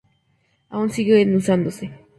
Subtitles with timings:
[0.71, 1.91] Aún siguen usándose.